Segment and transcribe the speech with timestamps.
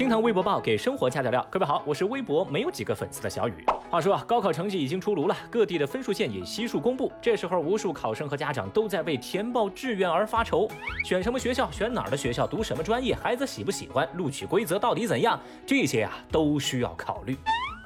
[0.00, 3.52] 听堂微博报给生活加点料，各位好，我是微博没有几个粉丝的小雨。
[3.90, 7.12] 话说啊，高考成绩已经出炉了，各地的分数线也悉数公布。
[7.20, 10.66] 这时候，无数考生和家长都在为填报志愿而发愁，
[11.04, 17.36] 选什么学校，选哪儿的学校，读什么专业，孩子喜不喜欢，录取规则到底怎样，这些啊都需要考虑。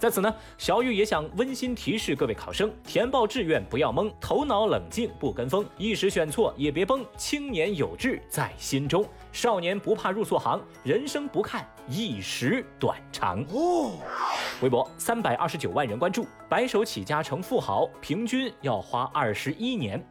[0.00, 7.04] 在此呢，小雨也想温馨提示各位考生：填报志愿不要懵，头脑冷静不跟风，一时选错也别崩。
[7.18, 13.44] 青年有志在心中，少年不怕入错行，人生不看一时短长。
[13.52, 13.92] 哦，
[14.62, 20.02] 微博三百二十九万人关注，白手起家成富豪，平均要花二十一年。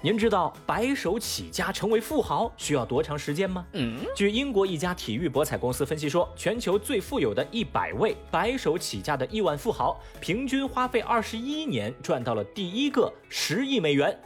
[0.00, 3.66] 您知道白手起家成为富豪需要多长时间吗？
[3.72, 14.16] 嗯，据英国一家体育博彩公司分析说，全球最富有的一百位白手起家的亿万富豪，平均花费二十一年赚到了第一个十亿美元。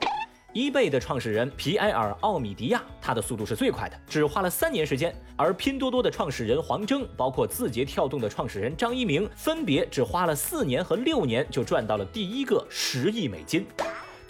[0.53, 5.15] eBay 的创始人皮埃尔·奥米迪亚，他的速度是最快的，只花了三年时间。
[5.37, 13.67] 而拼多多的创始人黄峥，包括字节跳动的创始人张一鸣，分别只花了四年和六年就赚到了第一个十亿美金。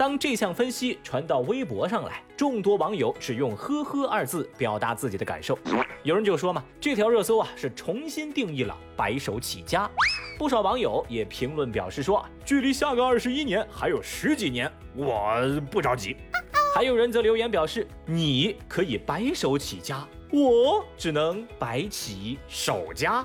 [0.02, 5.56] 当这项分析传到微博上来，众多网友只用“呵呵”二字表达自己的感受。
[6.02, 9.88] 有人就说嘛，这条热搜啊是重新定义了白手起家。
[10.36, 15.36] 不少网友也评论表示说，距离下个二十一年还有十几年，我
[15.70, 16.16] 不着急。
[16.74, 20.04] 还有人则留言表示，你可以白手起家。
[20.32, 23.22] 我只能白起守家，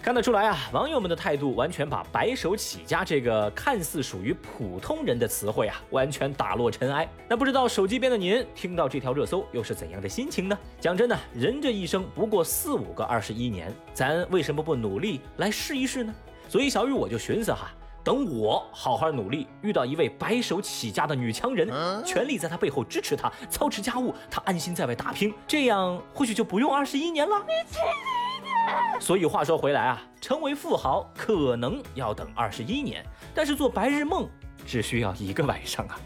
[0.00, 7.06] 看得出来啊，网友们的态度完全把“白手起家”这个看似属于普通人的词汇啊，完全打落尘埃。
[7.28, 10.58] 那不知道手机边的您听到这条热搜又是怎样的心情呢？
[10.80, 16.14] 讲真的，人这一生不过四五个二十一年，咱为什么不努力来试一试呢？
[16.48, 17.70] 所以小雨我就寻思哈。
[18.04, 21.72] 等我好好努力，遇到一位白手起家的女强人，
[22.04, 27.34] 全力在她背后支持她，操持家务，她安心在外打拼，这样或许就不用二十一年了。
[27.38, 29.00] 你轻一点。
[29.00, 33.02] 所以话说回来啊，成为富豪可能要等二十一年，
[33.34, 34.28] 但是做白日梦
[34.66, 35.98] 只需要一个晚上啊。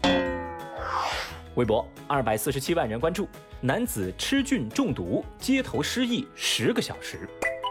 [1.55, 3.27] 微博二百四十七万人关注，
[3.59, 7.27] 男子吃菌中毒，街头失忆十个小时。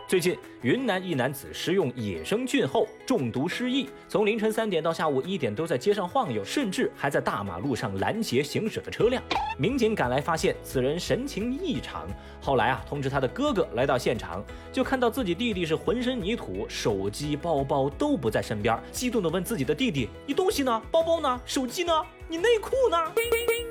[0.08, 9.22] 最近，云南一男子食用野生菌后中毒失忆，从凌晨三点到下午一点都在街上晃悠，甚至还在大马路上拦截行驶的车辆。
[9.58, 12.06] 民警赶来发现此人神情异常，
[12.40, 14.42] 后来啊通知他的哥哥来到现场，
[14.72, 20.82] 就看到自己弟弟是浑身泥土，手机、包包都不在身边，激动地问自己的弟弟：“你东西呢？
[20.90, 21.38] 包包呢？
[21.44, 21.92] 手机呢？
[22.28, 22.96] 你内裤呢？”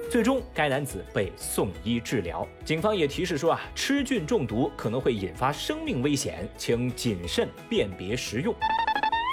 [0.10, 2.48] 最终，该男子被送医治疗。
[2.64, 8.56] 警方也提示说啊，吃菌中毒可能会引发生命危险，请谨慎辨别食用。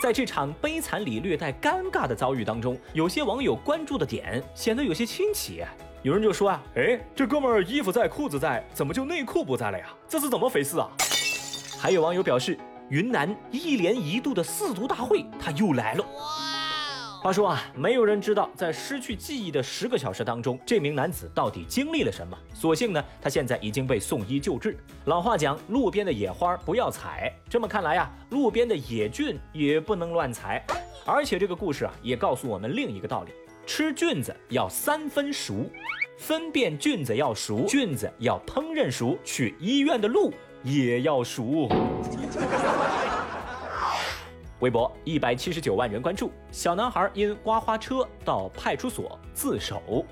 [0.02, 5.64] 在这场悲惨里略带尴尬的遭遇当中，有些网友关注的点显得有些新奇。
[6.02, 9.86] 有人就说啊，哎，这哥们儿衣服在，裤子在，怎么就内裤不在了呀？
[10.08, 10.90] 这是怎么回事啊？
[11.80, 12.58] 还有网友表示，
[12.90, 16.04] 云南一年一度的四毒大会，他又来了。
[17.24, 22.36] 话说啊，没有人知道在失去记忆的十个小时当中，这名男子到底经历了什么。
[22.52, 24.76] 所幸呢，他现在已经被送医救治。
[25.06, 27.34] 老话讲，路边的野花不要采。
[27.48, 30.62] 这么看来呀，路边的野菌也不能乱采。
[31.06, 33.32] 而且这个故事啊，也告诉我们另一个道理：
[33.64, 35.70] 吃菌子要三分熟，
[36.18, 40.30] 分辨菌子要熟，菌子要烹饪熟，去医院的路
[40.62, 41.70] 也要熟。
[44.64, 50.02] 微博一百七十九万人关注，小男孩因刮花车到派出所自首。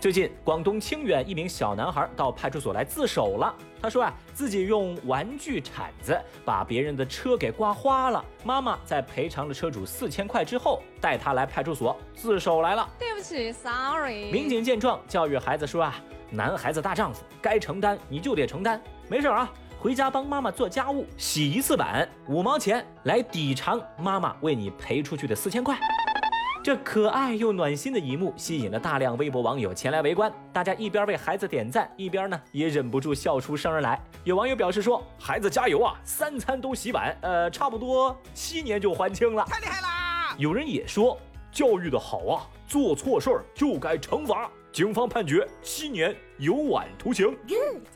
[0.00, 3.54] 最近，广东清远一名小男孩到派出所来自首了。
[3.80, 8.24] 他说啊，自己用玩具铲子把别人的车给刮花了。
[8.44, 12.88] 妈妈在赔偿了车主四千块之后，带他来派出所自首来了。
[12.98, 14.32] 对不起，sorry。
[14.32, 15.94] 民警见状，教育孩子说啊，
[16.28, 19.48] 男孩子大丈夫，该承担你就得承担，没事啊。
[19.78, 25.78] 回家帮妈妈做家务，洗一次碗五毛钱，来抵偿妈妈为你赔出去的四千块。
[26.64, 34.00] 这可爱又暖心的一幕吸引了大量微博网友前来围观，大家一边为孩子点赞，一边呢也忍不住笑出声来。
[34.24, 41.16] 有网友表示说：“孩子加油啊，三餐都洗碗，呃，差不多七年就还清了，太厉害啦！”有人也说
[41.52, 47.34] ：“教育的好啊，做错事儿就该惩罚。”警方判决七年有晚徒刑。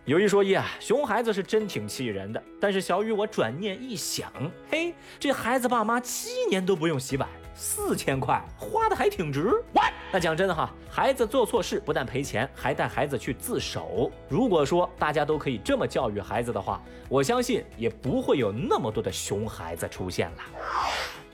[0.07, 2.43] 有一说一啊，熊孩子是真挺气人的。
[2.59, 4.33] 但是小雨我转念一想，
[4.71, 9.63] 嘿，这孩子爸妈七年都不用洗碗，四千块花的还挺值。
[10.11, 14.11] 那讲真的哈，孩子做错事不但赔钱，还带孩子去自首。
[14.27, 20.39] 如果说大家都可以这么教育孩子的话，我相信也不会有那么多的熊孩子出现了。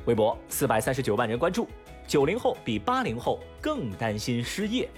[0.07, 1.69] 微博四百三十九万人关注，
[2.05, 4.91] 九零后比八零后更担心失业。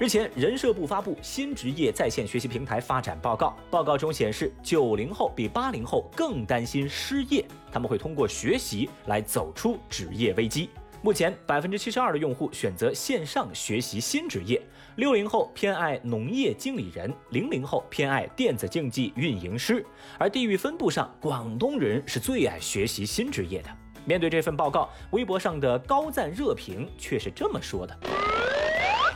[0.00, 10.70] 日前，人社部发布《新职业在线学习平台发展报告》，报告中显示，九零后比八零后更担心失业，他们会通过学习来走出职业危机。
[11.02, 14.62] 目前，百分之七十二的用户选择线上学习新职业，
[14.96, 19.84] 六零后偏爱农业经理人，零零后偏爱电子竞技运营师。
[20.16, 23.68] 而地域分布上，广东人是最爱学习新职业的。
[24.06, 27.94] 面对这份报告，微博上的高赞热评却是这么说的：“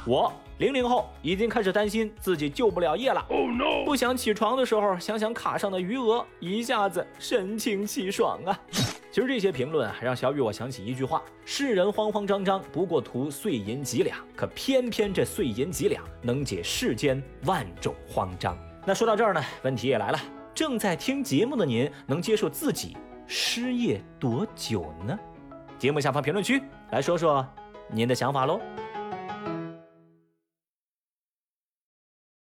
[0.07, 3.25] 我零零后已经开始担心自己就不了业了，
[3.85, 8.61] 不想起床的时候想想卡上的余额，一下子神清气爽啊。
[9.11, 18.59] ”其实这些评论啊，让小雨我想起一句话：世人慌慌张张，不过图碎银几两，可偏偏这碎银几两能解世间万种慌张。
[18.85, 20.19] 那说到这儿呢，问题也来了：
[20.55, 22.97] 正在听节目的您，能接受自己
[23.27, 25.19] 失业多久呢？
[25.79, 27.47] 节目下方评论区来说说
[27.89, 28.61] 您的想法喽。